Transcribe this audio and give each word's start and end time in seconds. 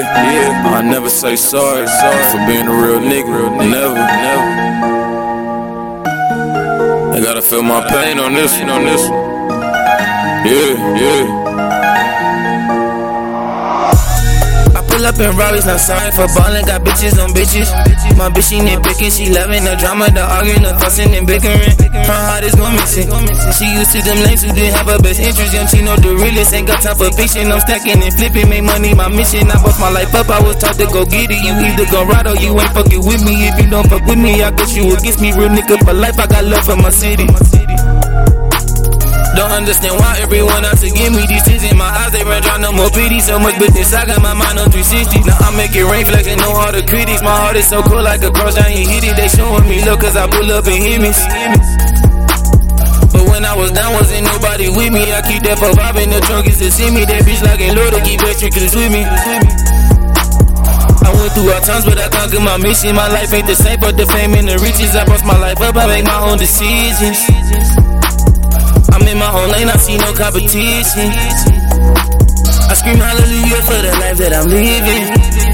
yeah, 0.00 0.32
yeah. 0.32 0.78
I 0.78 0.82
never 0.82 1.08
say 1.10 1.36
sorry, 1.36 1.86
sorry 1.86 2.24
for 2.30 2.38
being 2.46 2.66
a 2.66 2.72
real 2.72 3.00
nigga. 3.00 3.70
Never, 3.70 3.94
never. 3.94 4.70
I 7.14 7.20
gotta 7.22 7.42
feel 7.42 7.62
my 7.62 7.86
pain 7.88 8.18
on 8.18 8.34
this, 8.34 8.52
on 8.60 8.84
this. 8.84 9.02
Yeah, 10.46 10.96
yeah. 10.98 11.39
Pull 15.00 15.08
up 15.08 15.16
in 15.16 15.32
Rari's, 15.32 15.64
not 15.64 15.80
sorry 15.80 16.12
for 16.12 16.28
ballin', 16.36 16.60
got 16.68 16.84
bitches 16.84 17.16
on 17.16 17.32
bitches. 17.32 17.72
My 18.20 18.28
bitch, 18.28 18.52
she 18.52 18.60
nitpicking, 18.60 19.08
she 19.08 19.32
loving 19.32 19.64
the 19.64 19.72
drama, 19.80 20.12
the 20.12 20.20
arguing, 20.20 20.60
the 20.60 20.76
fussing 20.76 21.16
and 21.16 21.24
bickering. 21.24 21.72
Her 22.04 22.20
heart 22.28 22.44
is 22.44 22.52
going 22.52 22.76
missing. 22.76 23.08
She 23.56 23.64
used 23.80 23.96
to 23.96 24.04
them 24.04 24.20
lanes 24.20 24.44
who 24.44 24.52
didn't 24.52 24.76
have 24.76 24.92
her 24.92 25.00
best 25.00 25.16
interest. 25.24 25.56
Young 25.56 25.64
Chino, 25.72 25.96
the 25.96 26.20
realest, 26.20 26.52
ain't 26.52 26.68
got 26.68 26.84
time 26.84 27.00
for 27.00 27.08
bitching. 27.16 27.48
I'm 27.48 27.64
stacking 27.64 27.96
and 27.96 28.12
flipping, 28.12 28.52
make 28.52 28.60
money, 28.60 28.92
my 28.92 29.08
mission. 29.08 29.48
I 29.48 29.56
bust 29.64 29.80
my 29.80 29.88
life 29.88 30.12
up, 30.12 30.28
I 30.28 30.36
was 30.44 30.60
taught 30.60 30.76
to 30.76 30.84
go 30.92 31.08
get 31.08 31.32
it. 31.32 31.40
You 31.40 31.56
either 31.56 31.88
gon' 31.88 32.04
ride 32.04 32.28
or 32.28 32.36
you 32.36 32.52
ain't 32.60 32.68
fuckin' 32.76 33.00
with 33.00 33.24
me. 33.24 33.48
If 33.48 33.56
you 33.56 33.72
don't 33.72 33.88
fuck 33.88 34.04
with 34.04 34.20
me, 34.20 34.44
I 34.44 34.52
guess 34.52 34.76
you 34.76 34.84
against 34.92 35.24
me. 35.24 35.32
Real 35.32 35.48
nigga 35.48 35.80
for 35.80 35.96
life, 35.96 36.20
I 36.20 36.28
got 36.28 36.44
love 36.44 36.68
for 36.68 36.76
my 36.76 36.92
city. 36.92 37.24
Don't 39.40 39.56
understand 39.56 39.96
why 39.96 40.20
everyone 40.20 40.68
out 40.68 40.76
to 40.84 40.92
give 40.92 41.16
me 41.16 41.24
these 41.24 41.40
tears 41.48 41.64
in 41.64 41.80
my 41.80 41.88
eyes. 41.88 42.12
They 42.12 42.20
run 42.20 42.44
dry, 42.44 42.60
no 42.60 42.76
more 42.76 42.92
pity. 42.92 43.24
So 43.24 43.40
much 43.40 43.56
business, 43.56 43.96
I 43.96 44.04
got 44.04 44.20
my 44.20 44.36
mind 44.36 44.60
on 44.60 44.68
360. 44.68 45.24
Now 45.24 45.40
I 45.40 45.48
make 45.56 45.72
it 45.72 45.88
rain, 45.88 46.04
flexing, 46.04 46.36
no 46.44 46.52
all 46.52 46.68
the 46.68 46.84
critics. 46.84 47.24
My 47.24 47.32
heart 47.32 47.56
is 47.56 47.64
so 47.64 47.80
cold 47.80 48.04
like 48.04 48.20
a 48.20 48.28
cross, 48.28 48.60
I 48.60 48.68
ain't 48.68 48.84
hit 48.84 49.00
it. 49.00 49.16
They 49.16 49.32
showing 49.32 49.64
me 49.64 49.80
love 49.80 49.96
cause 49.96 50.12
I 50.12 50.28
pull 50.28 50.44
up 50.52 50.68
and 50.68 50.76
hit 50.76 51.00
me. 51.00 51.08
But 53.16 53.32
when 53.32 53.48
I 53.48 53.56
was 53.56 53.72
down, 53.72 53.96
wasn't 53.96 54.28
nobody 54.28 54.68
with 54.68 54.92
me. 54.92 55.08
I 55.08 55.24
keep 55.24 55.40
that 55.48 55.56
for 55.56 55.72
vibe 55.72 56.04
in 56.04 56.12
the 56.12 56.20
trunk, 56.20 56.44
is 56.44 56.60
to 56.60 56.68
see 56.68 56.92
me. 56.92 57.08
That 57.08 57.24
bitch 57.24 57.40
like 57.40 57.64
a 57.64 57.72
load 57.72 57.96
to 57.96 58.00
keep 58.04 58.20
extra 58.20 58.52
cause 58.52 58.76
with 58.76 58.92
me. 58.92 59.08
I 59.08 61.08
went 61.16 61.32
through 61.32 61.48
hard 61.48 61.64
times, 61.64 61.88
but 61.88 61.96
I 61.96 62.12
conquered 62.12 62.44
my 62.44 62.60
mission. 62.60 62.92
My 62.92 63.08
life 63.08 63.32
ain't 63.32 63.48
the 63.48 63.56
same, 63.56 63.80
but 63.80 63.96
the 63.96 64.04
fame 64.04 64.36
and 64.36 64.52
the 64.52 64.60
riches. 64.60 64.92
I 64.92 65.08
bust 65.08 65.24
my 65.24 65.40
life 65.40 65.64
up, 65.64 65.80
I 65.80 65.88
make 65.88 66.04
my 66.04 66.28
own 66.28 66.36
decisions. 66.36 67.24
My 69.30 69.44
own 69.44 69.50
lane, 69.52 69.68
I 69.68 69.76
see 69.76 69.96
no 69.96 70.12
competition. 70.12 71.08
I 72.68 72.74
scream 72.74 72.96
hallelujah 72.96 73.62
for 73.62 73.78
the 73.78 73.96
life 74.00 74.18
that 74.18 74.32
I'm 74.34 74.48
living. 74.48 75.49